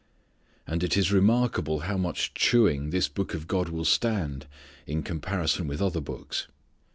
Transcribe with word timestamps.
And 0.65 0.81
it 0.83 0.97
is 0.97 1.11
remarkable 1.11 1.81
how 1.81 1.95
much 1.95 2.33
chewing 2.33 2.89
this 2.89 3.07
Book 3.07 3.35
of 3.35 3.47
God 3.47 3.69
will 3.69 3.85
stand, 3.85 4.47
in 4.87 5.03
comparison 5.03 5.67
with 5.67 5.79
other 5.79 6.01
books. 6.01 6.47